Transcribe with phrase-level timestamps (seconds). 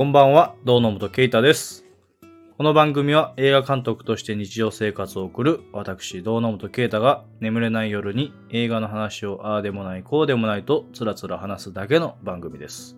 [0.00, 1.84] こんばんは、堂野本啓太です。
[2.56, 12.96] この番組は映画監督として日常生活を送る私、堂野本啓太が眠れない夜に映画の話をああでもないこうでもないとつらつら話すだけの番組です。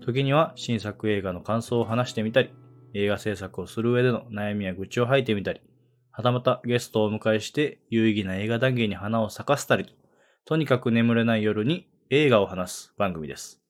[0.00, 2.50] 時には新作映画の感想を話してみたり、
[2.92, 5.60] 映画制作をする上での悩みや愚痴を吐いてみたり、
[6.10, 9.92] はたまたゲストをお迎えして有意義な映画談義に花を咲かせたりと、
[10.44, 13.61] とにかく眠れない夜に映画を話す番組です。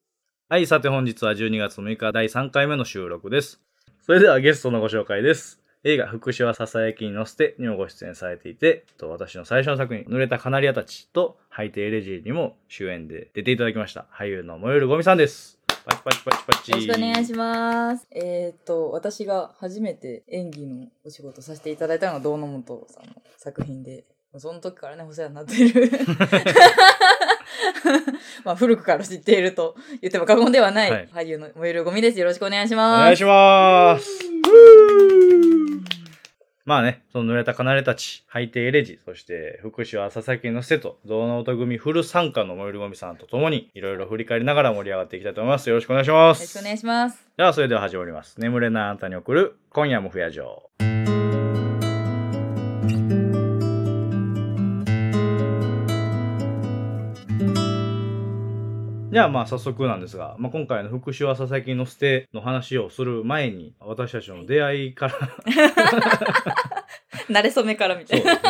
[0.53, 3.59] はい、さて本日は12月6日第3回目の収録です。
[4.03, 5.63] それではゲストのご紹介です。
[5.83, 14.05] 映画、福祉はささやきに乗せてにもご出演されていて、と私の最初の作品、濡れたカナリアたちと、ハイテイレジーにも主演で出ていただきました。
[14.13, 15.59] 俳優の燃えるゴミさんです。
[15.87, 16.71] パチパチパチパチ。
[16.73, 18.07] よろしくお願いします。
[18.11, 24.05] えっ、と、私が初めて演技のお仕事させていただいたのが堂野本さんの作品で、
[24.37, 25.91] その時からね、お世話になっている。
[28.45, 32.19] まあ、古くから知っていると言っても過言ではない、はい俳優の燃えるゴミです。
[32.19, 33.03] よろしくお願いしおます。
[33.05, 35.23] 願いします。
[36.65, 45.69] まあね、その濡れたカナリたち、ハイテイレジ、そして福祉は佐々木の瀬と、同能音組フル参加の燃えるゴミさんと共に、いろいろ振り返りながら盛り上がっていきたいと思います。
[45.69, 46.39] よろしくお願いします。
[46.41, 47.27] よろしくお願いします。
[47.37, 48.41] では、それでは始まります。
[48.41, 51.02] 眠れないあんたに送る、今夜も不夜城。
[59.13, 65.15] じゃあまあ早速なんですが、まあ、今回の福祉は佐々木の捨ての話をする前に私たちの出会いから
[67.29, 68.41] 慣れ初めからみたいな。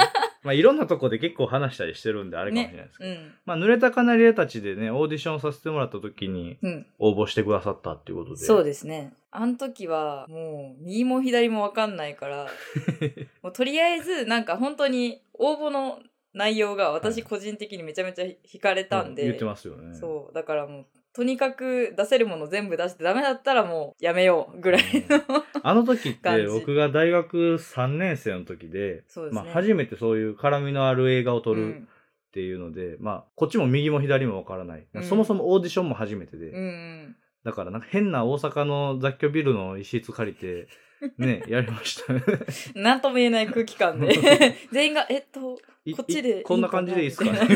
[0.45, 3.33] まあいろんなとこで結構話したりしてるんであれかもしれないですけど、うん。
[3.45, 6.87] まあ濡れたカナリアたちでねオーディションさせてもらった時にうん。
[6.99, 9.13] 応募してくださったっていうことでそうですね。
[9.33, 12.49] あの時はもう右も左もわかんないから、
[13.43, 15.99] もうとりあえずなんか本当に応募の
[16.35, 19.95] 内容が私個人的にめちゃめちゃ惹かれたんで、言ってますよね。
[19.95, 29.43] そうだからもうとにかく出せるもの全部出してダメだったらもうやめようぐらいの、あの時って僕が大学3年生の時で、そうですね。
[29.43, 31.89] まあ初めてそういう絡みのある映画を撮るうん。
[32.33, 35.05] っていうので、まあこっちも右も左もわからない、うん。
[35.05, 37.17] そもそもオーディションも初めてで、うんうん。
[37.45, 40.67] だからなんか変な大阪の雑居ビルの一室借りて、
[41.19, 42.23] ね、やりましたね。
[42.75, 44.09] なんとも言えない空気感で
[44.73, 47.25] 全員がえっといこっちでいこんな感じでいいですか？
[47.33, 47.41] ね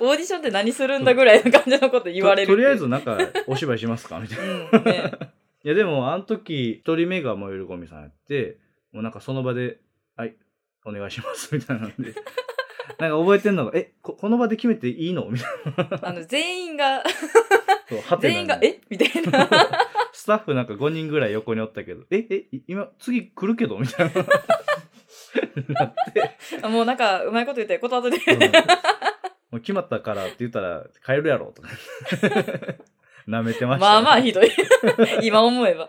[0.00, 4.18] オーディションって何するんだぐらいの感じのこと言われるととりあえずずなんかお芝居しますか？
[4.20, 4.44] みたいな。
[4.72, 5.12] うんね
[5.64, 8.58] いやでもあの時一人目が燃えるゴミさんやって、
[8.92, 9.78] もうなんかその場で、
[10.14, 10.36] はい、
[10.84, 12.14] お願いしますみたいなんで。
[12.98, 15.26] なんか覚えてんのが、え、ここの場で決めていいの？
[15.26, 15.98] みたいな。
[16.08, 17.02] あの全員が。
[17.88, 18.80] そうはてな全員がえ？
[18.88, 19.48] みたいな。
[20.12, 23.78] スタッフなんか5人ぐらい横におったけど、え、え、い今、次来るけど？
[23.78, 24.24] みたいな。
[25.68, 28.40] なって、もうなんかうまいこと言ってこと後でうん。
[28.40, 28.48] も
[29.58, 31.52] う決まったからって言ったら帰るやろ？
[31.52, 31.68] とか。
[33.28, 34.50] 舐めてました、まあまあひどい。
[35.22, 35.88] 今思えば。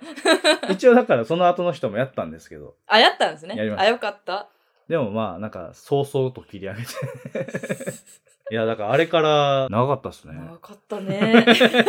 [0.69, 3.56] 一応だからその後の人もやったんですけど、あやったんですね。
[3.56, 3.86] やりました。
[3.86, 4.50] あよかった
[4.88, 6.88] でもまあなんか早々と切り上げて。
[8.50, 10.34] いや、だからあれから長かったっすね。
[10.34, 11.80] 長かったね だか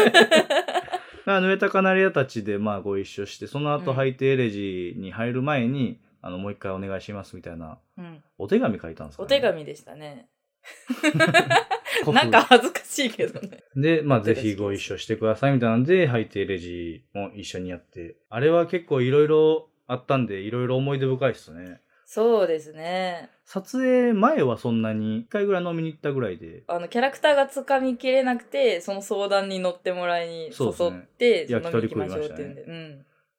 [1.27, 10.29] ら濡れたカナリアたちでまあご一緒して、その後うんハイテエレジに入る前に、あの、もう一回お願いしますみたいな、うんお手紙書いたんですか、お手紙でしたね
[12.05, 18.17] 古なんか恥ずかしいけどねで、まあ、ぜひご一緒してくださいみたいなんで、ハイテレジも一緒にやって。
[18.29, 21.81] あれは結構いろいろあったんで、いろいろ思い出深いっすね。
[22.11, 23.29] そうですね。
[23.45, 30.99] 撮影前はそんなに、一回ぐらい飲みに行ったぐらいで、あのキャラクターがつかみきれなくてその相談に乗ってもらいに誘そうですね。
[31.01, 32.75] って焼き鳥飲みに行きましょうって言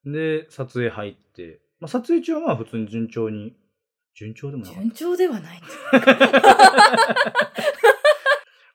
[0.05, 3.55] うんで、撮影入って、まあ、撮影中はまあ普通に順調に、
[4.13, 4.81] 順調でもなかった。
[4.81, 5.61] 順調ではない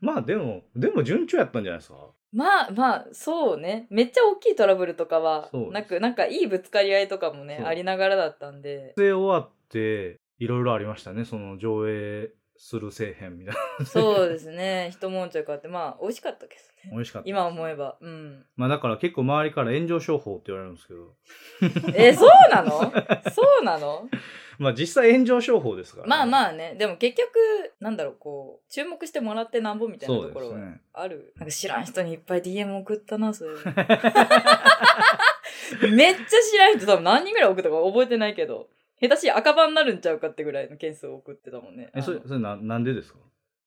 [0.00, 1.96] まあでも、でも順調やったんじゃないですか？
[2.32, 3.86] まあまあそうね。
[3.90, 8.88] めっちゃ大きいトラブルとかはなくなんかいいぶつかり合いとかもねありながらだったんで。
[8.96, 11.24] 撮影終わって、いろいろありましたね。
[11.24, 13.84] その上映するせえへんみたいな。
[13.86, 17.28] そうですね一悶着あってまあ美味しかったけどね美味しかった。
[17.28, 21.14] 今思えばうんまあだから結構周りから炎上商法って言われるんですけど。
[21.98, 22.92] えそうなの？
[23.32, 24.08] そうなの？
[24.58, 26.26] まあ実際炎上商法ですから、まああ。
[26.26, 27.28] まあねでも結局
[27.80, 30.58] なんだろうこう注目してもらってなんぼみたいなところが。
[30.92, 33.50] ある、なんか知らん人にいっぱい DM 送ったなそれ
[35.90, 38.68] めっちゃ知らん人多分何人ぐらい送ったか覚えてないけど
[39.08, 43.18] 下手しい赤番になるんちゃうかってぐらいの件数を送ってたもんねえ、それ、それな、なんでですか？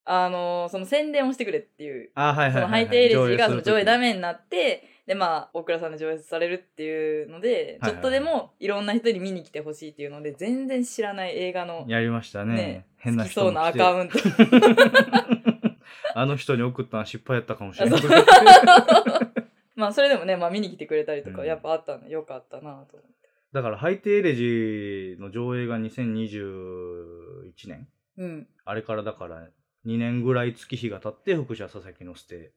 [0.09, 2.61] あのその宣伝をしてくれっていうあ、はいはいはい、はい。
[2.61, 4.07] そのハイテイレジがその上映ダメ。
[4.07, 12.55] メになってでまあ大倉さんで上映されるっていうので、ちょっとでもいろんな人に見に来てほしいっていうので全然知らない映画のやりましたね。
[12.55, 14.17] ね変な好きそうなアカウント
[16.15, 18.01] あの人に送ったのは失敗やったかもしれない。
[19.75, 23.16] まあそれでもね、まあ見に来てくれたりとか、うんやっぱあったのよかったなと思って。
[23.57, 27.87] だから、ハイテエレジの上映が2021年
[28.17, 28.47] うん。
[28.65, 29.47] あれからだから
[29.87, 32.51] 2年ぐらい月日が経って福者佐々木のステ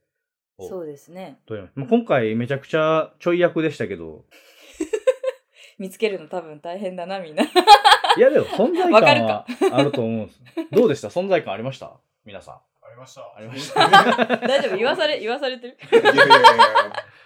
[0.59, 1.39] をそうですね。
[1.73, 4.25] まあ、今回めちゃくちゃちょい役でしたけど、
[5.79, 7.43] 見つけるの多分大変だな、みんな。
[8.15, 10.39] いやでも存在感は あると思うんです。
[10.71, 11.07] どうでした？
[11.07, 11.99] 存在感ありました？
[12.25, 12.55] 皆さん。
[12.83, 13.21] ありました。
[13.35, 13.87] ありました
[14.47, 14.77] 大丈夫？
[14.77, 15.77] 言わされ、言わされてる？
[15.91, 16.35] いやいやいや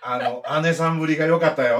[0.07, 1.79] あの、姉さんぶりが良かったよ。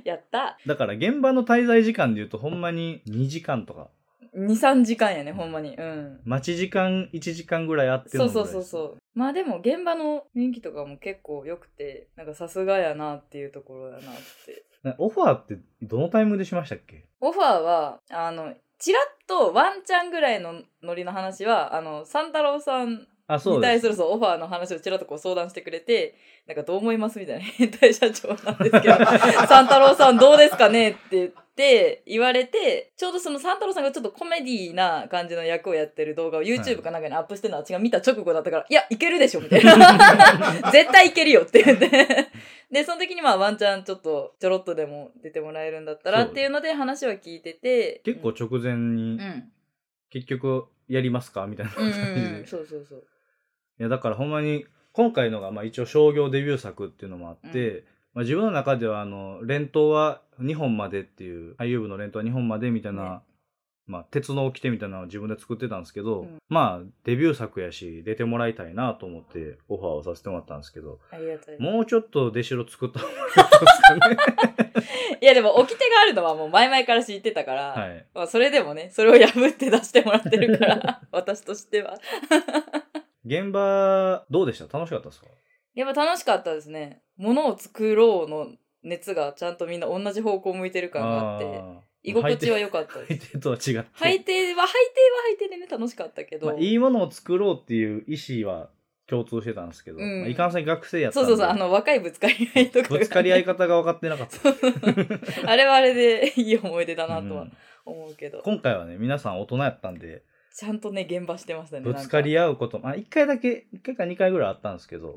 [0.04, 0.58] やった。
[0.66, 3.90] だから現場の滞在時間で言うとほんまに2時間とか、
[4.36, 5.76] 2、3時間やね、ほんまに。
[5.76, 6.20] うん。
[6.24, 8.98] 待ち時間1時間ぐらいあってのそうそうそうそう。
[9.14, 14.02] まあでも現場の雰囲気とかも結構良くて、なんかさすがやなっていうところやなっ
[14.44, 14.64] て。
[14.84, 14.94] う。
[14.98, 17.06] オファーってどのタイムでしましたっけ？
[17.20, 23.70] オファーは、あの、ちらっとワンチャンぐらいのノリの話は、あの、三太郎さんあ、そうです。
[23.70, 26.14] に対するそうオファーの話をちらっとこう相談してくれて、
[26.46, 28.94] なんかどう思いますみたいな 変態社長なんですけど、
[29.48, 39.72] 三太郎さんどうですかねって言って言われて、ちょうどその三太郎さんがちょっとコメディな感じの役をやってる動画を YouTube かなんかにアップしてるのは私が見た直後だったから、いや、いけるでしょみたいな。
[40.72, 41.88] 絶対いけるよって言って。
[42.70, 48.00] で、その時にまあワンチャンちょっとちょろっとでも出てもらえるんだったらっていうので話は聞いてて。
[48.04, 49.50] 結構直前にう、ん。
[50.10, 52.04] 結局やりますかみたいなうん感じで。
[52.04, 52.46] うんうん。
[52.46, 53.06] そうそうそう。
[53.78, 57.84] いやだからほんまに今回のがまあ一応商業デビュー作っていうのもあって、
[58.14, 63.18] まあ、自分の中ではあの連投は2本までっていう俳優部の連投は2本までみたいな、ね
[63.86, 71.58] まあ、鉄の掟みたいなのを自分で作ってたんですけど、うんまあデビュー作やし出てもらいたいなと思ってオファーをさせてもらったんですけどありがたい。
[71.58, 74.16] もうちょっと出代作った方がよかったですかね。
[75.20, 81.98] いやでも掟があるのはもう前々から知ってたから、はい、まあそれでもね、それを破って出してもらってるから、 私としては。
[83.24, 84.78] 現場どうでした？
[84.78, 85.26] 楽しかったですか？
[85.74, 87.02] やっぱ楽しかったですね。
[87.16, 88.48] 物を作ろうの
[88.82, 93.32] 熱がちゃんとみんな同じ方向向いてる感があって、ー居心地は良かった相です。
[93.32, 96.48] 手とは違って、配定は、配定は配定でね、楽しかったけど。
[96.48, 98.68] まあ、いいものを作ろうっていう意思は
[99.06, 102.98] 共通してたんですけど、うんまあ、いかんせん学生やったそうそうそう、あの、若いぶつかり合いとかが。
[102.98, 105.48] ぶつかり合い方が分かってなかった。
[105.50, 107.52] あれはあれでいい思い出だなとはうん
[107.86, 110.22] 思うけど、今回はね、皆さん大人やったんで、
[110.54, 111.82] ちゃんとね、現場してましたね。
[111.82, 115.14] ぶつかり合合うこと、まあ、1回だけ、1回か2回ぐらいあったんですけど。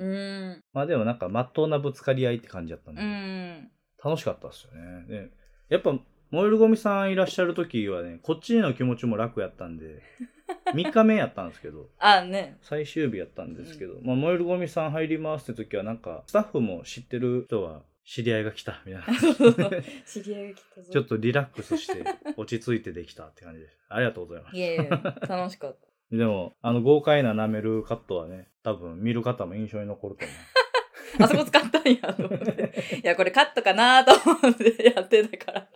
[0.74, 3.70] まあでもなんか、まっとうなぶつかり合いって感じだったんで、ん。
[4.04, 5.06] 楽しかったですよね。
[5.08, 5.30] で
[5.70, 5.94] やっぱ、
[6.32, 10.02] 燃えるゴミさんいらっしゃる時はね、こっちへの気持ちも楽やったんで、
[10.74, 12.58] 3日目やったんですけど、あ、ね。
[12.62, 19.82] 最終日やったんですけど、まあ、燃えるゴミさん入りますって時は、なんか、スタッフも知ってる人は、知り合いが来た、みたいな。
[20.08, 20.92] 知り合いが来たぞ。
[20.94, 22.06] ちょっとリラックスして、
[22.38, 23.78] 落ち着いてできたって感じです。
[23.90, 24.60] ありがとうございますい。
[24.62, 24.84] やいや、
[25.28, 25.78] 楽しかっ
[26.10, 26.16] た。
[26.16, 30.38] でも、あの豪快な舐めるカットはね、多分見る方も印象に残ると思う。
[31.24, 33.00] あそこ使ったんやと思って。
[33.04, 35.68] いや、これカットかなと思ってやってたから。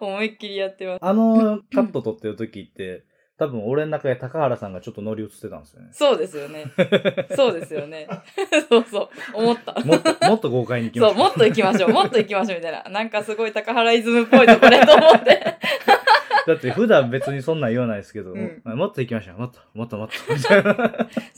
[0.00, 0.98] 思いっきりやってます。
[1.00, 3.04] あのカット撮ってる時って、
[3.38, 5.88] 多分俺の中で高原さんがちょっと乗り移ってたんですよね。
[5.92, 6.66] そうですよね。
[7.34, 8.06] そうですよね。
[8.68, 9.08] そうそう。
[9.34, 9.72] 思った。
[9.84, 11.90] もっと、もっと豪快に行きまそう、しょもっと行きましょう。
[11.90, 12.58] もっと行きましょう。
[12.58, 12.82] みたいな。
[12.90, 15.40] なんかすごい高原イズムっぽいとこれと思って。
[16.46, 19.38] だって普段別にそんなん言わないですけど、うんもっと行きましょう。
[19.38, 20.36] もっと、もっともっと。
[20.36, 20.46] し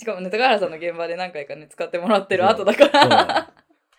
[0.05, 3.51] かもね、高原さんの現場で何回かね、使ってもらってる後だから。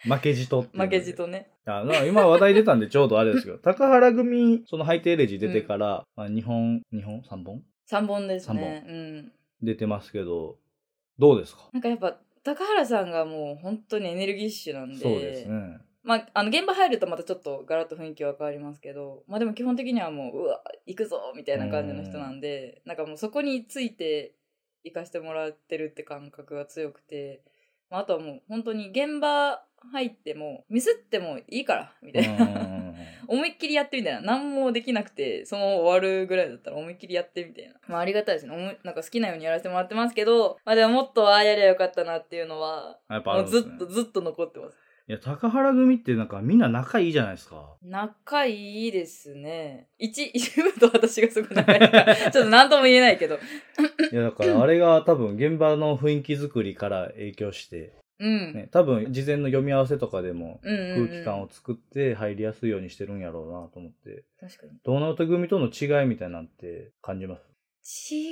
[0.03, 1.49] 負けじと負でけじとね。
[1.65, 7.61] あまあ今話題出たんでちょうどあれですけど、高原組、そのハイテーレジ出てから、まあ、2本、2本 ?3 本？
[7.85, 8.83] 3本ですね。
[8.87, 9.31] うん。
[9.61, 10.57] 出てますけど、
[11.17, 11.69] どうですか？
[11.73, 14.95] なんかやっぱ、高原さんがもう本当にエネルギッシュなんで。
[14.97, 15.79] そうですね。
[16.03, 24.35] まあ、あの現場入るとまたちょっとガラッと雰囲気は変わりますけど、まあでも基本的にはもう、うわ、行くぞみたいな感じの人なんで、なんかもうそこについて
[24.83, 27.41] 行かしてもらってるって感覚が強くて、
[27.89, 32.84] まあ、あとはもう本当に現場入っても、ミスってもいいから、みたいな。
[33.27, 34.21] 思いっきりやってみたいな。
[34.21, 37.73] 何もできなくて、その終わるぐらいだったら思いっきりやってみたいな。
[37.87, 38.77] まあありがたいですね。
[38.83, 44.77] なんか好きなようにやらせてもらってますけど、まあでももっとああやりゃよかったなっていうのは、やっぱあもうずっとずっと残ってます。
[45.07, 47.75] いや、高原組ってなんかみんな仲いいじゃないですか。
[47.83, 49.87] 仲いいですね。
[49.99, 53.35] 一、 一部と私がすごく仲いいから、 ちょっと何とも言えないけど。
[53.35, 53.37] い
[54.15, 58.53] や、だからあれが多分現場の雰囲気作りから影響して、うん。
[58.53, 64.71] ね、多分事前の読み合わせとかでも空気感を作って入りやすいようにしてるんやろうなと思って、確かに。
[64.83, 67.37] ドーナツ組との違いみたいなんて感じま
[67.83, 68.13] す？
[68.13, 68.31] 違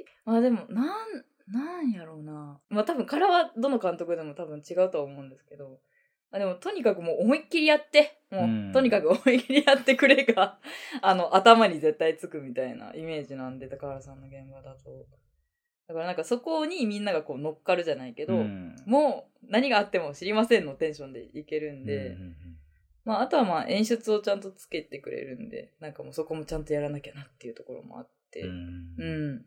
[0.00, 2.60] い、まあでも、なん、なんやろうな。
[2.68, 5.78] まあ多分、柄はどの監督でも多分違うとは思うんですけど。
[6.32, 10.58] あでも、とにかくもう思いっきりやって、もう、うんとにかく思いっきりやってくれが、
[11.00, 15.06] あの、頭に絶対つくみたいなイメージなんで、高原さんの現場だと。
[15.88, 22.36] だからなんかそこにみんながこう乗っかるじゃないけど、うんもう何があっても知りませんのテンションでいけるんで、うんうんうん
[23.04, 29.34] まああとはまあ演出をちゃんとつけてくれるんで、なんかもうそこもちゃんとやらなきゃなっていうところもあって、ううん。
[29.36, 29.44] ん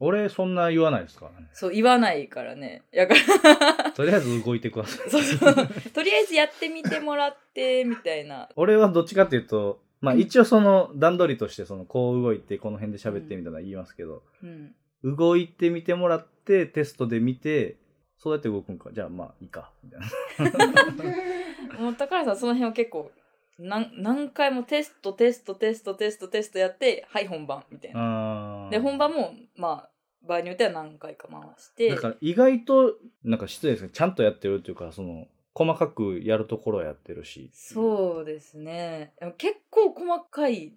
[0.00, 2.82] 俺そんな言わないですからねそう言わないからね。
[2.90, 5.54] やから、 とりあえず動いてくださいそうそう。
[5.92, 8.48] とりあえずやってみてもらって、みたいな。
[8.56, 14.74] 俺はどっちかっていうとまあ一応その段取りとしてそのこう動いてこの辺で喋ってみたいなの言いますけど、うん。
[15.04, 17.76] 動いてみてもらってテストで見て
[18.18, 18.90] そうやって動くんか。
[18.92, 19.70] じゃあまあいいか。
[19.84, 21.78] みたいな。
[21.78, 23.10] もう高原さんその辺は結構
[23.58, 28.68] 何何回もテストテストテストテストテストやってはい本番みたいな。
[28.70, 29.90] で本番もまあ
[30.26, 31.90] 場合によっては何回か回して。
[31.90, 37.50] だから意外となんか失礼ですけどちゃんとやってるっていうかその細かくやるところはやってるし。
[37.52, 39.12] そうですね。
[39.36, 40.72] 結構細かい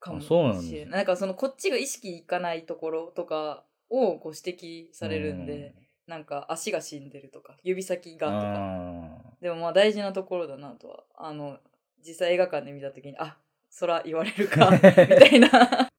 [0.00, 0.30] かもし
[0.72, 0.90] れない。
[0.90, 5.74] なんかそのこっちが意識いかないところとかをご指摘されるんで、
[6.06, 8.54] なんか足が死んでるとか指先がとか。
[8.54, 11.58] あでもまあ大事なところだなとはあの
[12.06, 13.36] 実際映画館で見た時にあ
[13.70, 15.90] そら言われるか みーたいな。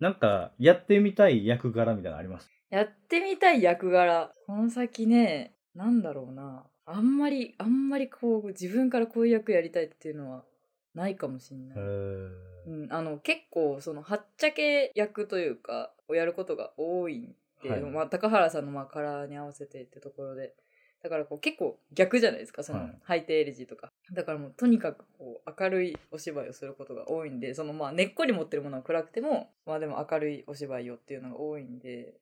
[0.00, 2.50] なんかやってみたい役柄みたいなのあります？
[2.70, 4.32] やってみたい役柄。
[4.46, 6.66] この先ねなんだろうな。
[6.86, 10.44] あんまりあんまりこう自分からこういう役やりたいっていうのは
[10.94, 17.80] ないかもしれない、うん、あの結構そのはっちゃけ役というかをやることが多いんで、はい。
[17.80, 20.54] まあ、高原さんのまあカラーに合わせてってところで。
[21.02, 22.98] だからこう結構逆じゃないですかその、はい。
[23.02, 23.92] ハイテエレジとか。
[24.12, 32.14] だからもうとにかくこう明るいお芝居をすることが多いんでそのまあ根っこに持ってるものは暗くてもまあでも明るいお芝居をっていうのが多いんで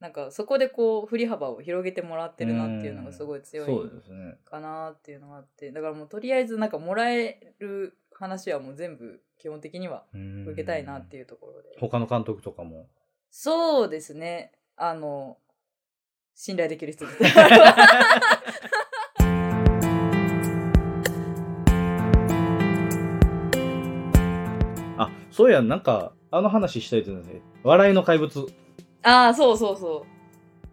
[0.00, 3.90] なんかそこでこう振り幅を広げてもらってるなっていうのがすごい強い
[4.44, 11.68] かなっていうのがあってだからもうとりあえずなんかもらえる話はもう全部基本的には受受けたいなっていうところで。
[11.80, 12.86] 他の監督とかも
[13.36, 14.52] そうですね。
[14.76, 15.38] あの
[16.36, 17.18] 信頼できる人です。
[24.96, 27.42] あそうやなんかあの話したいと思うんですね。
[27.64, 28.46] 笑いの怪物。
[29.02, 30.08] ああそうそうそう。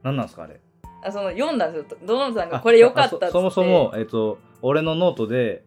[0.04, 0.62] 何なんですかあれ。
[1.04, 1.98] あその読んだんですよ。
[2.06, 3.26] ドナルドさんがこれ良かったっつって。
[3.26, 5.64] あそそもそも、えっと、俺のノートで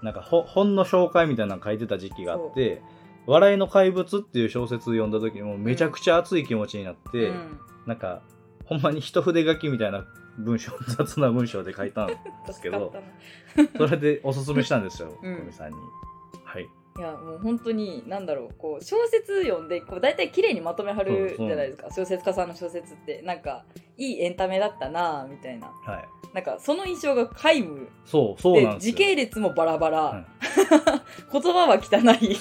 [0.00, 2.82] なんかほ本の紹介みたいなの書いてた時期があって
[3.26, 7.60] 「笑いの怪物」っていう小説読んだ時にもうめちゃくちゃ熱い気持ちになって、うん。
[7.86, 8.22] なんか
[8.64, 10.04] ほんまに一筆書きみたいな
[10.38, 12.16] 文章雑な文章で書いたんで
[12.52, 12.92] すけど
[13.76, 15.36] それでおすすめしたんですよ うん。
[15.36, 15.76] 小見さんに。
[16.44, 16.68] はい。
[16.98, 23.22] いやもう本当に何だろうこう小説読んでこう大体綺麗にまとめはるじゃないですか小説家さんの小説って。
[23.22, 23.64] なんか
[23.98, 25.68] いいエンタメだったなみたいな。
[25.68, 27.88] はい、なんかその印象が皆無。
[28.04, 30.24] そうそう時系列もバラバラ、はい
[31.32, 32.36] 言葉は汚い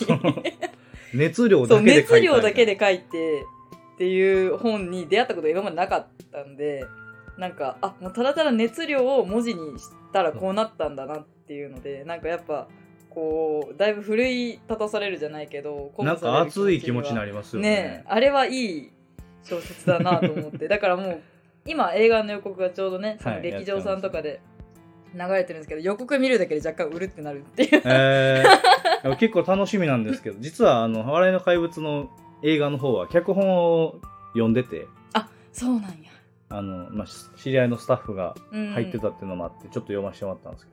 [1.14, 3.46] 熱量だけで書いた熱量だけで書いて
[3.96, 6.86] っていう本に出会ったことが今までなかったんで
[7.38, 12.68] なんかあもうただただ熱量を文字にしたらこうなったんだなっていうのでなんかやっぱ
[13.10, 17.70] こうだいぶ奮い立たされるじゃないけどなんか熱い気持ちになりりますよね。
[17.70, 18.04] ね。
[18.08, 18.92] あれはいい
[19.44, 20.68] 小説だなと思って。
[20.68, 21.22] だからもう
[21.66, 24.42] 今映画の予告がちょうどねはい劇場さんとかで
[25.16, 27.82] 流れてるんですけど、予告見るだけで若干うるってなるっていう。
[27.86, 29.16] えー。
[29.18, 32.10] 結構楽しみなんですけど実はあの「笑いの怪物」の
[32.42, 33.96] 映画の方は脚本を
[34.34, 34.88] 読んでて。
[35.14, 35.88] あそうなんや、
[36.50, 40.72] あの、まあ、し知り合いのスタッフがうん、入ってたっていうのもあってちょっと読ませてもらったんですけ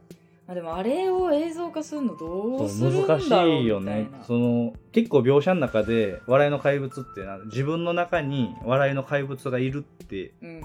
[0.48, 4.08] あでもあれを映像化するのどどうするんだろう難しいよね。
[4.26, 10.62] その結構描写の中で「笑いの怪物」ってな自分の中に笑いの怪物がいるってうん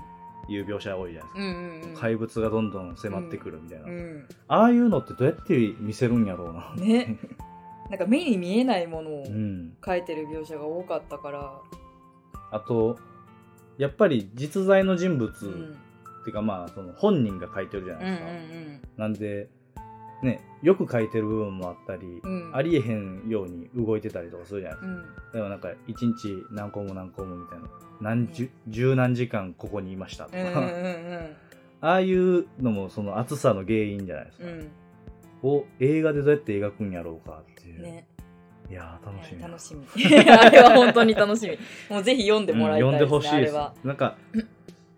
[0.50, 1.98] いう描写が多いじゃないですか、うんうんうん。
[1.98, 4.28] 怪物がどんどん迫ってくるみたいな、うん。
[4.48, 6.74] ああいうのってどうやって見せるんやろうな。
[6.76, 7.18] ね。
[7.90, 9.78] なんか目に見えないものをうん。
[9.82, 11.62] 描いてる描写が多かったから、
[12.52, 12.98] あと
[13.78, 15.78] やっぱり実在の人物、うん、
[16.22, 19.02] っていうかまあその本人が書いてるじゃなうんういですか、ん。
[19.02, 19.50] なんで
[20.24, 22.56] ねよく書いてる部分もあったり、うん。
[22.56, 25.32] ありえへんように動いてたりとかするじゃないですか、うん。
[25.34, 27.68] でもなんか一日何個も何個もみたいな
[28.02, 31.36] 何十十何時間ここにいましたとか、うんうんうん。
[31.82, 34.72] ああいうのもその熱さの原因じゃないですか、うん。
[35.44, 38.08] を映画でどうやって描くんやろうかっていう、ね。
[38.70, 39.86] いやー楽しみ楽しみ。
[40.30, 41.58] あれは本当に楽しみ。
[41.90, 43.88] もうぜひ読んでもらいたいです、ねうん読んでほしいです。
[43.88, 44.18] なんか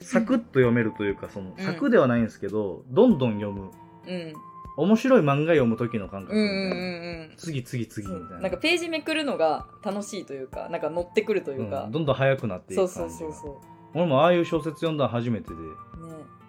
[0.02, 1.64] サクッと読めるというかその、うん。
[1.64, 3.70] サクではないんですけどどんどん読む。
[4.08, 4.34] うん
[4.78, 8.42] 面白い漫画読む時の感覚うんうんみたいな、うんうん次次次みそうたいな。
[8.44, 13.20] なんかページめくるのが楽しいというかなんか乗ってくるというか、うんどんどん速くなっていくそう感じが。
[13.20, 13.62] そうそうそ
[13.94, 15.56] 俺もああいう小説読んだの初めてで。
[15.56, 15.74] うね。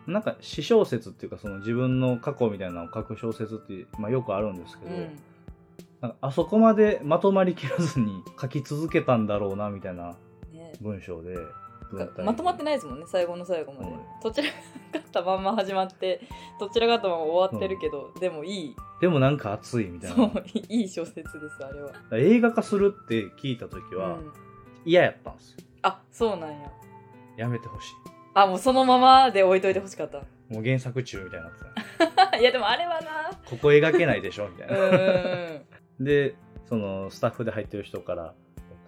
[0.07, 5.19] なんか詩小説っていうかその自分の過去みたいなのを書く小説って、まあ、よくあるんですけど、うん。
[6.00, 10.17] なんかあそこまでまとまりきらずに書き続けたんだろうなみたいな
[10.53, 10.73] ね。
[10.81, 11.35] 文章で。
[11.35, 11.60] 文体
[11.93, 14.01] まとまってないですもんね最後の最後まで、はい。
[14.23, 14.55] どちらか
[14.99, 16.21] ったまんま始まって
[16.59, 18.77] どちらかったまま終わってるけど、でもいい。
[19.01, 24.33] でもなんか熱いみたいそうないいい小説ですあれは、映画化するって聞いた時はうん
[24.85, 25.57] 嫌やったんですよ。
[25.83, 26.73] あそうなんや。
[27.37, 27.93] やめてほしい。
[28.35, 30.19] あもうそのままで置いといてほしかった。
[30.49, 32.37] もう原作中みたいになってた。
[32.39, 33.31] いやでもあれはな。
[33.45, 34.77] ここ描けないでしょみたいな。
[34.77, 35.65] ん。
[36.05, 36.35] で
[36.67, 38.35] そのスタッフで入ってる人から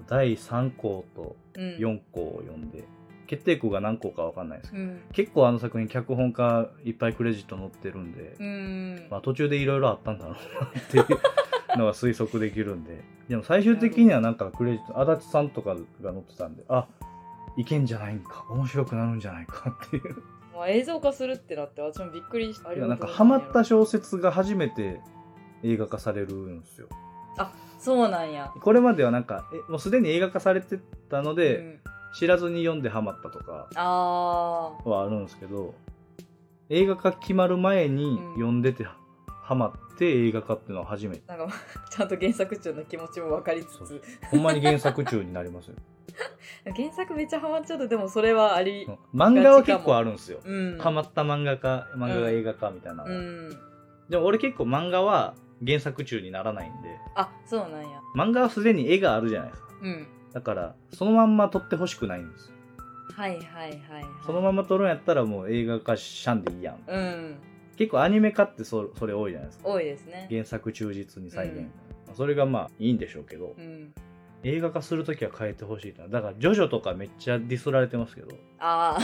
[0.08, 1.62] 第3項とうん。
[1.76, 2.84] 4項を読んで
[3.26, 5.00] 決定項が何項か分かんないですけどうん。
[5.12, 9.06] 結構あの作品脚本家いっぱいクレジット載ってるんで、うん。
[9.10, 11.06] まあ、途中でいろいろあったんだろうなっていう
[11.78, 16.86] のが推測できるんで でも最終的にはなんかクレジット足立さんとかが載ってたんであ
[17.56, 20.22] いけんじゃないんか面白くなるんじゃないかっていう。
[20.54, 22.70] まあ、映像化するってなって私もびっくりした。
[22.74, 25.00] なんかハマった小説が初めて
[25.62, 26.88] 映画化されるんですよ
[27.82, 28.52] そうなんや。
[28.60, 30.78] これまではなんかえもうすでに映画化されて
[31.10, 31.80] たので、うん。
[32.14, 35.74] 知らずに読んでハマったとかあはあるんですけど
[36.68, 38.34] 映画化決まる前にうん。
[38.34, 38.86] 読んでて
[39.26, 41.22] ハマって映画化っていうのは初めて。
[41.26, 41.54] ーなんか
[41.90, 44.02] ちゃんと原作中の気持ちも分かりつつ。
[44.30, 45.74] ほんまに原作中になりますよ。
[46.76, 48.86] 原作めっちゃハマっちゃうとでもそれはあり。
[49.14, 50.38] 漫画は結構あるんですよ。
[50.44, 50.78] うん。
[50.78, 53.50] ハマった漫画家漫画が映画化みたいなうん。
[54.08, 56.98] でも俺結構漫画は原作中にならないんで。
[57.14, 58.00] あそうなんや。
[58.16, 59.68] 漫画はすでに絵があるじゃないですか。
[59.82, 60.06] うん。
[60.32, 62.46] だからそのまんま撮ってほしくないんです。
[62.46, 62.52] よ
[63.14, 66.82] はいはいはい、はい、そのまま撮るんやったらもう映画化しゃんでいいやん。
[66.86, 67.36] うん。
[67.76, 69.68] 結構アニメ化ってそそれ多いじゃないですか。
[69.68, 70.26] 多いですね。
[70.30, 71.70] 原作忠実に再現、うん。
[72.14, 73.92] それがまあいいんでしょうけど、うん。
[74.44, 78.28] 映画化するときは変えてほしいなだからジョジョとかめっちゃディスられてますけど。
[78.58, 78.98] あ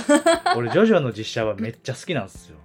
[0.44, 2.56] あ 俺ジョジョの実写はめっちゃ好きなんですよ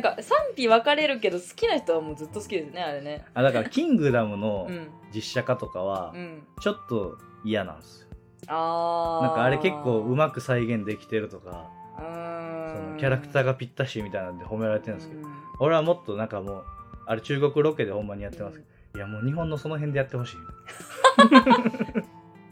[0.00, 3.24] なんか賛否分かれるけど好きな人はもうずっと好きですねあれね。
[3.34, 4.88] あだからキングダムのうん。
[5.12, 6.42] 実写化とかはうん。
[6.60, 8.08] ちょっと嫌なんですよ。
[8.46, 11.68] ああなんかあれ結構うまく再現できてるとか
[11.98, 12.00] う
[12.72, 15.34] そのキャラクターがぴったしみたいなんで褒められてるんですけどうん。
[15.58, 16.64] 俺はもっとなんかもう
[17.06, 20.36] あれ中国ロケでほんまにやってますけどいやもう日本のその辺でやってほしい。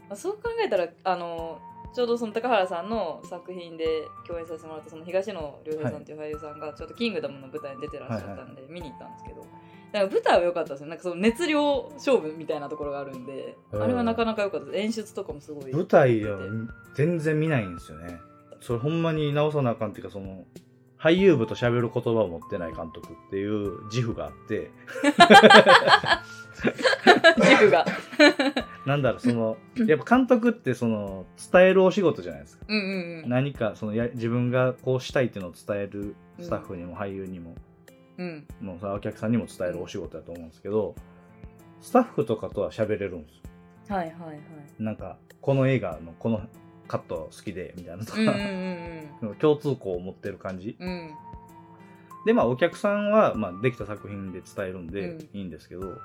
[0.09, 1.61] まあそう考えたらあの
[1.97, 9.43] ちょうどその高原さんの作品で共演させてもらったその東野亮平さんっていう俳優さんがちょっと「キングダム」の舞台に出てらっしゃったんで見に行ったんですけど
[9.91, 14.77] なんか舞台は良かったですよなんかその熱量勝負みたいなところがあるんでうんあれはなかなか良かったです。
[14.77, 16.37] 演出とかもすごい舞台は
[16.93, 18.19] 全然見ないんですよね。
[18.61, 20.45] それほんまに直さなあかんっていうかその
[20.99, 24.69] 俳優部と喋る言葉を持ってない監督っていう自負があって。
[27.37, 27.85] 自負が
[28.87, 32.65] なんだろうその やっぱ監督ってその伝えるお仕事じゃないですか。
[32.69, 33.29] うんうんうん。
[33.29, 37.53] 何かそのや自分がこうしたいっていうのを伝えるスタッフにも俳優にも、
[38.17, 38.47] うん。
[38.61, 40.95] もうさお客さんにも伝えるお仕事だと思うんですけど
[41.81, 43.37] スタッフとかとは喋れるんです
[43.89, 43.95] よ。
[43.97, 44.39] はいはいはい。
[44.79, 46.41] なんかこの映画のこの
[46.87, 48.33] カット好きでみたいなとか、うんうん
[49.29, 50.77] うん共通項を持ってる感じ。
[50.79, 51.11] うんうん。
[52.25, 55.21] でまあお客さんは、まあ、できた作品で伝えるんでうん。
[55.33, 55.97] いいんですけど、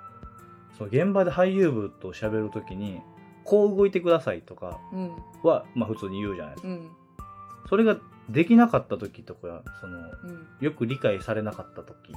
[0.76, 3.00] その現場で俳優部と喋るときに
[3.44, 6.68] こう動いてくださいとかうんは、まあ、普通に言うじゃないですか。
[6.68, 6.90] うん。
[7.68, 7.96] それが
[8.28, 10.46] できなかった時とかそのうん。
[10.60, 12.14] よく理解されなかった時。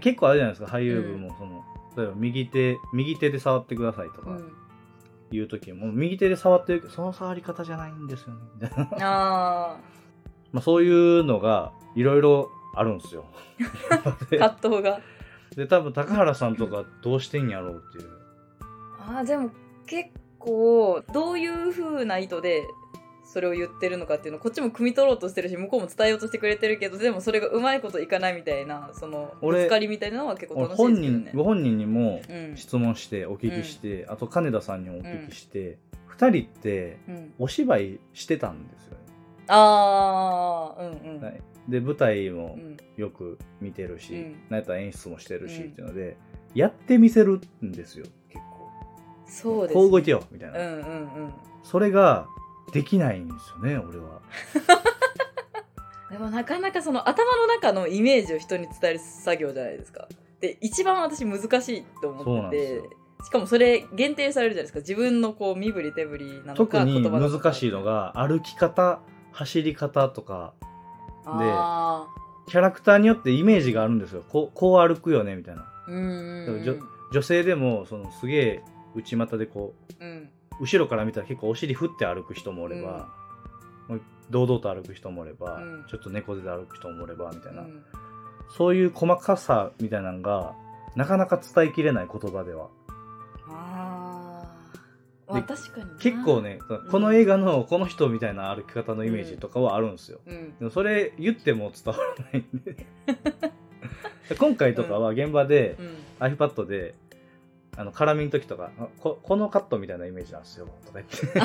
[0.00, 1.62] 結構あるじゃないですか俳優部もその、
[1.96, 4.52] 例えば右手右手で触ってくださいとかうん。
[5.32, 8.88] いう時も、右手で触ってるけどその触り方じゃないんですよねみたいな。
[9.00, 9.76] あ
[10.52, 13.24] まあそういうのがいろいろあるんですよ。
[13.58, 15.00] ー葛藤が
[15.56, 18.10] で多分高原さんとかどうしてんやろうっていう。
[18.98, 19.50] あーでも
[19.86, 22.62] 結構どういう風な意図で
[23.24, 31.24] それを言ってるのかっていうのをこっちも汲み取ろうとしてるし向こうも伝えようとしてくれてるけどでもそれがうまいこといかないみたいなそのぶ俺つかりみたいなのは結構俺楽しいで本すけどね。
[31.30, 32.56] 人ご本人にもうん。
[32.56, 38.98] 質問してお聞きして、あと金田さんにもお聞きして、二人ってうん、お芝居してたんですよね、
[39.48, 42.76] ああうんうん、はいで舞台もうん。
[42.96, 44.32] よく見てるし、うん。
[44.50, 45.70] なんやったら演出もしてるし、うん。
[45.70, 46.16] っていうので
[46.54, 48.68] やってみせるんですよ結構。
[49.26, 50.80] そうです、こう動いてよみたいな、うんうんう
[51.28, 51.32] ん。
[51.62, 52.26] それが
[52.72, 54.20] できないんですよね俺は。
[56.10, 60.08] でもなかなかその頭の中のイメージを人に伝える作業じゃないですか。
[60.40, 62.82] で一番私難しいと思ってて
[63.24, 64.78] しかもそれ限定されるじゃないですか。
[64.80, 69.00] 自分のこう身振り手振りなの特にか言葉なのか難しいのが歩き方
[69.32, 70.54] 走り方とか
[71.24, 72.06] あ
[72.46, 74.24] キャラクターによってイメージがあるんですよ。
[74.28, 75.66] こうこう歩くよねみたいな。
[77.12, 78.62] 女性でもそのすげえ
[78.94, 80.28] 内股でこううん。
[80.60, 83.08] 後ろから見たら結構お尻振って歩く人もおれば、
[83.88, 85.84] もう堂々と歩く人もおれば、うん。
[85.88, 87.82] ちょっと猫背で歩く人もおればみたいな、うん。
[88.56, 90.54] そういう細かさみたいなのが
[90.96, 92.68] なかなか伝えきれない言葉では
[95.30, 96.58] まあ確かにな結構ね、
[96.90, 100.20] この映画のこの人みたいな歩き方のイメージとかはあるんですよ。
[100.26, 100.58] うん。
[100.58, 102.86] でもそれ言っても伝わらないんで。
[104.38, 105.96] 今回とかは現場でうん。
[106.20, 106.94] iPad で、
[107.76, 111.40] あの、絡みの時とか、あここのカットみたいなイメージなんですよ、とか言って。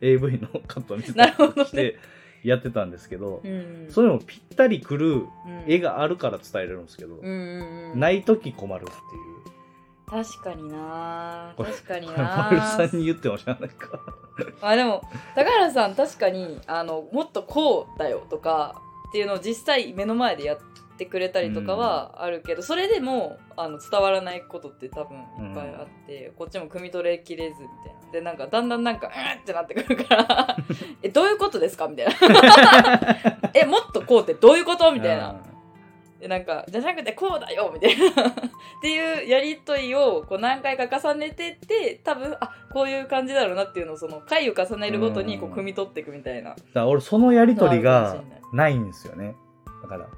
[0.00, 1.68] AV のカット見せたりなるほどね。
[1.68, 1.98] して
[2.42, 3.86] やってたんですけど、うん。
[3.90, 5.28] それもぴったりくるうん。
[5.66, 8.00] 絵があるから伝えれるんですけど、うんうんうん。
[8.00, 9.59] ない時困るっていう。
[10.10, 11.54] 確かにな。
[11.56, 14.00] 確かにこれ丸なさんに言ってもしゃあないか。
[14.60, 15.02] まあでも
[15.36, 20.58] 高原さん確かにあのもっとこうだよとかっていうのを実際目の前でやっ
[20.96, 28.00] てくれたりとかはあるけど、それでもあの伝わらないことって多分いっぱいあって、こっちも汲み取れきれずみたいな。
[28.12, 30.56] でなんかだんだんなんかうんってなってくるから
[31.02, 31.86] えどういうことですか？
[31.86, 32.12] みたいな
[33.54, 34.90] えもっとこうってどういうこと？
[34.92, 35.36] みたいな。
[36.20, 38.32] でなんかじゃなくてこうだよみたいな っ
[38.82, 46.50] ていうやりとりをこう何回か重ねてって多分あこういう感じだろうなっていうのをその回を重ねるごとにこううん汲み取っていくみたいな。
[46.50, 49.34] だから俺そのやりとりがないんですよね。
[49.82, 50.08] だから、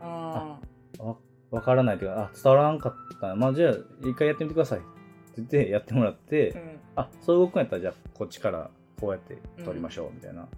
[0.00, 0.58] あ
[0.98, 1.16] わ
[1.50, 3.36] わからないというか、あ、伝わらんかったな。
[3.36, 4.78] まあじゃあ、一回やってみてください。
[4.78, 4.88] って
[5.36, 8.70] 言ってやってもらって、ーうんあ、そう動くんやったらじゃあこっちから
[9.00, 10.48] こうやって撮りましょう、みたいな。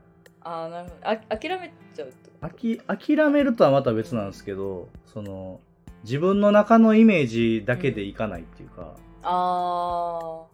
[0.44, 1.08] あーなるほど。
[1.08, 2.46] あ諦めちゃうってこと？
[2.46, 2.78] あき
[3.16, 5.60] 諦めるとはまた別なんですけど、その、
[6.04, 10.44] 自分の中のイメージだけでいかないっていうか、あ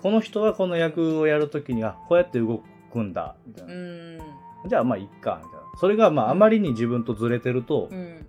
[0.00, 3.74] この人はこの役をやるときに、あ、こうやって動くんだ、みたいーな。
[3.74, 3.76] う
[4.66, 4.68] ん。
[4.68, 5.66] じゃあまあいっか、みたいな。
[5.80, 8.26] それがまああまりに自分とずれてるとうん。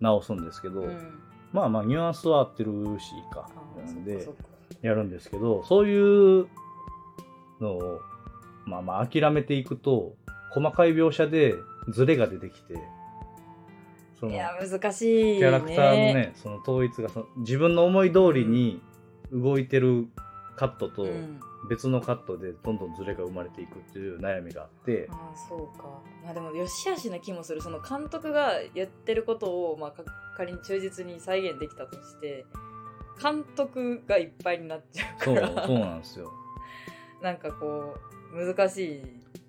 [0.00, 1.20] 直すんですけど、うん。
[1.52, 4.28] まあまあニュアンスは合ってるしいいかあ、みたいなんで
[4.82, 6.48] やるんですけど、そういう
[7.60, 8.00] のを、
[8.64, 10.14] まあまあ諦めていくと、
[10.50, 11.54] 細かい描写で
[11.88, 12.78] ズレが出てきて、
[14.18, 15.38] そのいや難しいね。
[15.38, 18.80] キャラクターのね、その統一がその自分の思い通りに
[19.32, 20.06] 動いてる
[20.56, 21.40] カットとうん。
[21.68, 25.84] 別のカットでどんどんズレが生まれていくっていう悩みがあって、ああそうか。
[26.24, 27.60] まあでもよしあしな気もする。
[27.60, 30.02] その監督がやってることを、まあ、か
[30.36, 32.46] 仮に忠実に再現できたとして
[33.22, 36.32] 監督がいっぱいになっちゃうそう、からそうなんですよ。
[37.22, 39.02] なんかこう難しい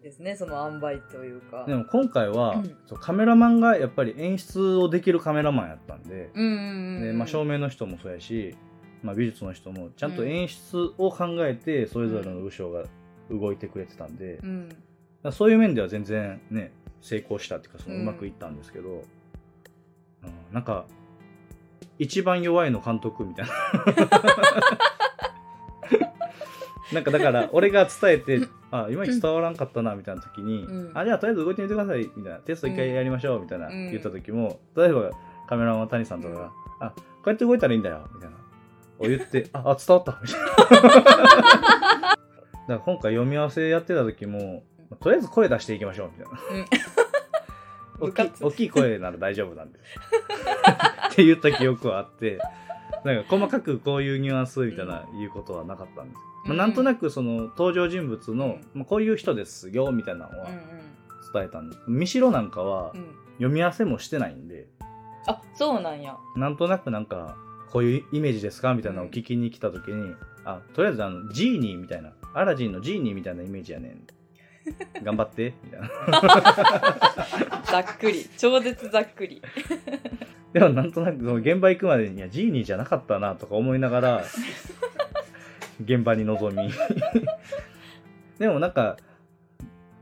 [0.04, 1.66] ですねその塩梅というか。
[1.68, 2.78] でも今回は、うん。
[2.88, 8.56] そうカメラマンがやっぱり演出をできるカメラマンやったんで、うんうんうんでまあ、照明の人もそうやし、
[9.04, 12.84] まあ、美術の人もちゃんと演出を考えてそれぞれの部署が
[13.30, 14.70] 動いてくれてたんで、うん。
[15.22, 18.02] らそういう面では全然ね成功したっていうかそのうん。
[18.02, 19.02] うまくいったんですけど、うん
[20.52, 20.86] なんか
[21.98, 23.52] 一番弱いの監督みたいな。
[26.94, 28.40] なんかだから俺が伝えて
[28.72, 30.98] あ今伝わらんかったなみたいな時に、うん。
[30.98, 32.10] あじゃあとりあえず動いてみてください。
[32.16, 32.40] みたいな。
[32.40, 33.92] テスト一回やりましょうみたいなうん。
[33.92, 35.12] 言った時も、例えば
[35.48, 38.38] カメラマン谷さんとかが、あこうやって動いたらいいんだよみたいな。
[39.00, 40.88] を言って ああ伝わったみたいな。
[42.12, 42.18] だか
[42.68, 46.40] ら今回読み合わせやってた時も、まあとりあえず声出していきましょうみたいな。
[48.00, 48.12] うん。
[48.14, 49.80] 大き大きい声なら大丈夫なんで。
[51.12, 52.40] って言った記憶はあって
[53.04, 60.92] なんか細かくこういうニュアンスみたいな言うことはなかったんです、まあ、なんとなくその登場人物の、まあ、こういう人ですよみたいなのはうん
[61.34, 61.82] 伝えたんです。
[61.88, 63.00] 見しろなんかはうん。
[63.00, 64.68] うん読み合わせもしてないんで。
[65.26, 66.16] あそうなんや。
[66.36, 67.38] なんとなくなんか
[67.72, 70.14] こういうイメージですかみたいなのを聞きに来た時に、
[70.46, 74.04] あとりあえずあのジーニーみたいなアラジンのジーニーみたいなイメージやねん。
[75.04, 75.90] 頑張ってみたいな。
[77.66, 78.30] ざっくり。
[78.38, 79.42] 超絶ざっくり
[80.54, 84.24] でもなんとなくその現場行くまでにいやジーニーじゃなかったなとか思いながら
[85.84, 86.72] 現場に臨み。
[88.40, 88.98] でもなんか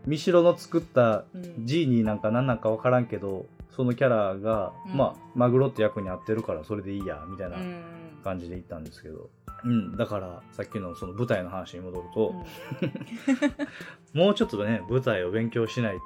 [0.06, 1.66] 三代の作ったうん。
[1.66, 4.98] ジーニーなんか何なんか分からんけどそのキャラが、うん。
[4.98, 7.84] まあマグロって役に合ってるからそれでいいやみたいなうん。
[8.24, 9.30] 感じで行ったんですけど、
[9.64, 12.34] うん、だからさっきのその舞台の話に戻ると、
[14.14, 16.02] もうちょっとね舞台を勉強しないぶ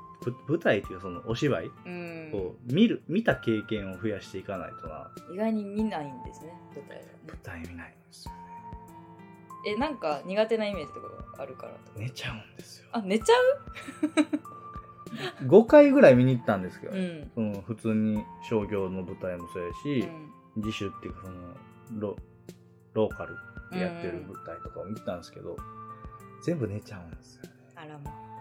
[0.47, 2.31] 舞台っていうかそのお芝居うん。
[2.33, 5.09] を見る見た経験を増やしていかないとな。
[5.33, 7.09] 意外に見ないんですね舞台はね。
[7.27, 8.31] 舞台見ないんですよ
[9.65, 11.07] えなんか苦手なイメージとか
[11.37, 12.89] があるから寝ちゃうんですよ。
[12.91, 13.33] あ寝ちゃ
[15.45, 17.31] 5 回ぐらい見に行ったんですけど、ううん。
[17.33, 20.29] その普通に商業の舞台もそうやうし、ん。
[20.57, 21.37] 自主っていうかその
[21.99, 22.15] ロ
[22.93, 23.35] ローカル
[23.71, 25.55] でやってる舞台とかを見たんですけど、
[26.43, 27.49] 全部寝ちゃうんですよね。
[27.75, 28.32] あらまあ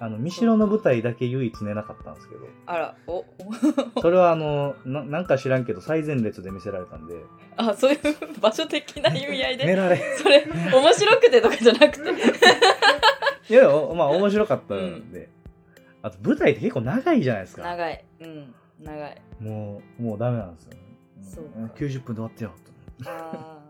[0.00, 2.40] の三代の舞台だけ唯一寝なかったんですけど。
[2.66, 3.16] あらお。
[3.16, 3.24] お
[4.02, 7.14] それはあのななんか知らんけど最前列で見せられたんで。
[7.56, 8.00] あそういう
[8.40, 9.66] 場所的な意味合いで？
[9.66, 9.96] 寝られ。
[10.18, 12.10] それ面白くてとかじゃなくて？
[13.50, 15.28] いやおまあ面白かったんで、
[16.02, 17.62] あと舞台って結構長いじゃないですか。
[17.62, 18.04] 長い。
[18.20, 19.22] うん長い。
[19.40, 20.72] もうもうダメなんですよ、
[21.22, 21.58] そうか。
[21.60, 22.50] ん90分で終わってよ
[23.04, 23.10] と。
[23.10, 23.60] あ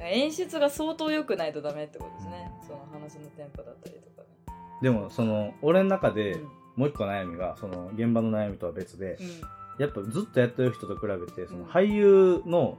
[0.00, 2.50] 演出が相当良くないとダメってことですね。
[2.66, 4.28] その話のテンポだったりとかね
[4.82, 6.48] でもその俺の中でうん。
[6.76, 9.26] もう一個悩みがその現場の悩みとは別で、うん。
[9.78, 11.70] やっぱずっとやってる人と比べてそのうん。
[11.70, 12.76] 俳優の、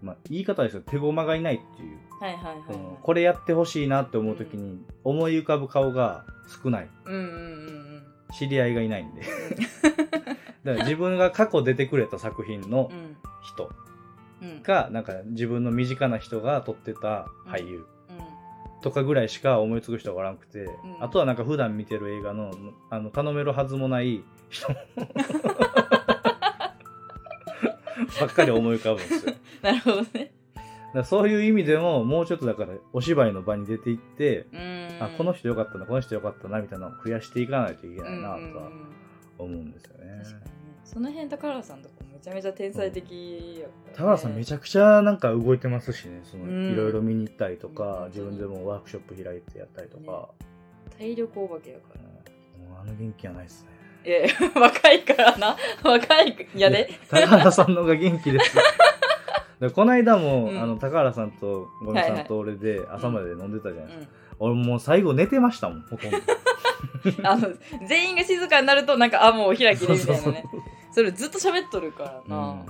[0.00, 2.62] まあ、言い方ですけど手駒がいないっていう、はいはいはい、はい。
[2.68, 6.24] そのこれやってほしいなって思う時に思い浮かぶ顔が
[6.62, 6.88] 少ない。
[7.04, 8.02] うんうんうんうん。
[8.38, 9.22] 知り合いがいないんで。
[10.62, 13.16] だから自分が過去出てくれた作品のうん。
[13.42, 13.72] 人
[14.42, 14.62] うん。
[14.62, 17.78] がなんか自分の身近な人が撮ってた俳優。
[17.78, 17.95] うん
[18.82, 20.68] とかぐらいしか思いつく人がおらんくて、ん。
[21.00, 22.52] あとはなんか普段見てる映画の
[22.90, 24.68] あの頼めるはずもない人。
[28.20, 29.34] ばっかり思い浮かぶんですよ。
[29.62, 30.32] なるほどね。
[30.94, 34.88] らそういう意味でももうちょっとだからお芝居の場に出ていって、うん。
[35.00, 38.86] あこの人よかったなこの人よかったなみたいなのを増やしていかないといけないなうんうんとはうん。
[39.38, 40.22] 思うんですよね。
[40.24, 40.50] 確かにね。
[40.84, 41.95] その辺高原さんとかめ
[42.26, 43.60] ちゃめちゃ天才的。
[43.60, 46.22] や田原さんめちゃくちゃなんか動いてますしね。
[46.34, 47.74] いろいろ見に行ったりとうん。
[47.76, 50.28] か、自分でもワークショップ開いてやったりとか、
[50.98, 52.00] 体力お化けやから。
[52.00, 53.70] うんもうあの元気はないですね。
[54.04, 55.56] いや若いからな。
[55.84, 58.56] 若いやで高原さんの方が元気です。
[59.60, 60.60] でこの間も、うん。
[60.60, 66.16] あの高原さんとゴミさんと俺で朝まで飲んでたじゃないですか、俺もう最後寝てましたもんほとんど。
[67.22, 67.50] あの
[67.86, 70.44] 全員が静かになるとなんかあもうお開きでみたいなね
[70.96, 72.64] それずっと喋っとるからな、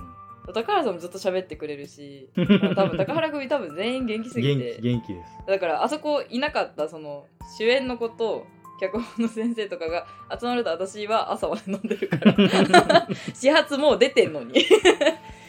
[0.53, 2.27] 高原さんもずっと喋ってくれるし
[2.75, 5.31] 多分高原組多分全員元気すぎ元て気元気です。
[5.47, 7.25] だからあそこいなかったその
[7.57, 8.45] 主演の子と
[8.81, 13.07] 脚本の先生とかが集まると私は朝まで飲んでるから。
[13.33, 14.55] 始発もう出てんのに。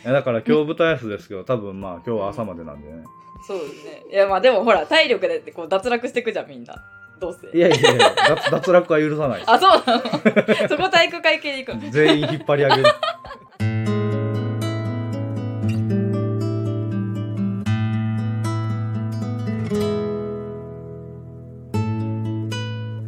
[0.05, 3.03] だから今日舞台挨拶ですけど多分まあ今日は朝までなんでね。
[3.45, 4.05] そうですね。
[4.13, 6.77] いやまあでもほら体力でってこう脱落してくじゃんみんな
[7.21, 7.57] どうせ。
[7.57, 9.43] いやいやいや脱 脱落は許さない。
[9.47, 10.03] あそうなの？
[10.69, 11.85] そこ体育会系で行く。
[11.85, 12.85] の 全員引っ張り上げる。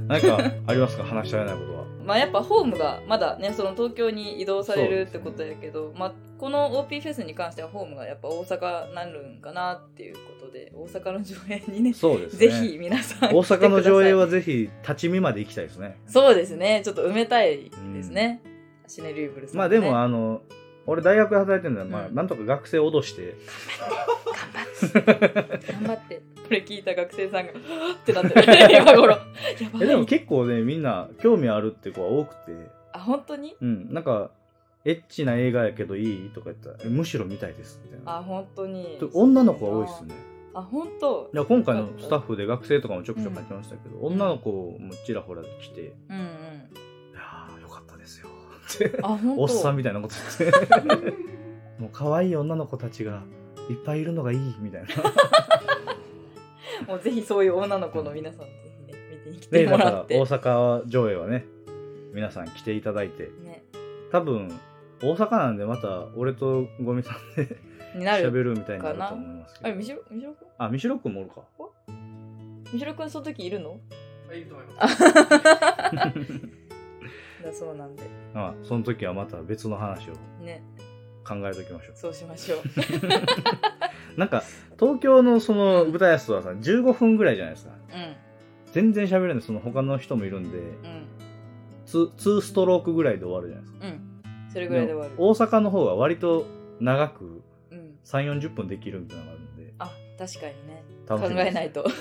[0.08, 1.04] 何かありますか？
[1.04, 1.79] 話し足りないことは
[2.10, 12.48] まあやっぱホームがまだねその東京に移動されるってことやけど、まあこの OP フェスに関してはホームがやっぱ大阪になるんかなっていうことで大阪の上映にねそうですね。
[12.48, 16.00] ぜひ皆さん大阪の上映はぜひ立ち見まで行きたいですね。
[16.08, 16.82] そうですね。
[16.84, 18.42] ちょっと埋めたいですね、
[18.88, 20.42] シネリューブルさん、ね、まあでもあの
[20.86, 22.14] 俺大学で働いてるんだまあうん。
[22.16, 23.36] なんとか学生を脅して。
[24.92, 26.16] 頑張って。
[26.16, 27.54] これ聞いた学生さんがっ
[28.04, 28.44] てなってる。
[28.82, 29.12] 今頃。
[29.12, 29.18] や
[29.72, 32.52] ばえでもい結構ねみんな興味あるって子は多くて。
[32.92, 33.56] あ本当に？
[33.60, 33.92] うん。
[33.92, 34.30] なんか
[34.84, 38.18] エッチな映画やけどいいとか言ったらえむしろ見たいですみたいな。
[38.18, 38.98] あ本当に。
[39.00, 40.14] で女の子が多いっすね。
[40.54, 41.30] あ本当？
[41.32, 44.04] いや今回のスタッフで学生とかもちょくちょく入ってましたけど、ん。
[44.12, 46.22] 女の子もちらほら来て、いうんうん。
[47.14, 48.98] やーよかったですよって。
[49.02, 49.42] あ本当？
[49.42, 51.10] おっさんみたいなこと言って。
[51.78, 53.22] もう可愛い女の子たちが
[53.70, 54.88] いっぱいいるのがいいみたいな
[56.88, 58.52] もうぜひそういう女の子の皆さんぜ
[58.86, 60.18] ひね見てきでてもららって。
[60.18, 61.44] 大阪上映はね
[62.12, 63.30] 皆さん来ていただいて。
[63.42, 63.62] ね。
[64.10, 64.50] 多分
[65.02, 67.56] 大阪なんでまた俺とゴミさんで
[67.94, 69.66] に なる喋るみたいになると思いますけど。
[69.68, 71.42] あれみしろみしろくんあ、ミシロくんもおるか。
[72.72, 73.78] みしろくんその時いるの？
[74.34, 75.02] いいと思います。
[77.42, 78.02] だそうなんで。
[78.34, 80.12] あその時はまた別の話を
[80.44, 80.62] ね。
[81.26, 82.62] 考えておきましょそうしましょうう。
[84.16, 84.42] なんか、
[84.78, 87.72] 東京のその舞台挨拶はさ、15分ぐらいじゃないですか。
[87.72, 87.76] う
[88.72, 91.06] 全然喋れない、その他の人もいるんで、んうん。
[91.86, 93.86] ツ2ストロークぐらいで終わるじゃないですか。
[93.86, 94.50] うん。
[94.52, 95.14] それぐらいで終わる。
[95.16, 96.46] も大阪の方が割と
[96.80, 97.98] 長くうん。
[98.04, 100.82] 3、40分できるみたいなのがあるんで、あ確かにね。
[101.08, 101.44] 楽しみです。
[101.44, 101.84] 考えないと。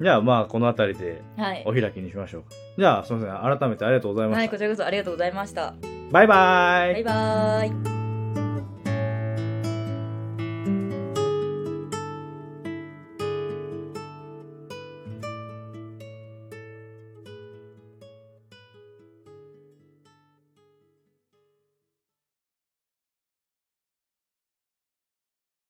[0.00, 1.62] じゃあまあ、この辺りではい。
[1.66, 2.48] お開きにしましょうか。
[2.76, 3.58] じゃあ、すみません。
[3.58, 4.40] 改めてありがとうございました。
[4.40, 5.74] はいこちらこそありがとうございました。
[6.10, 6.94] バイバーイ。
[6.94, 8.03] バイバーイ